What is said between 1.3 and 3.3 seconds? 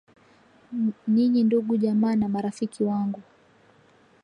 ndugu jamaa na marafiki wangu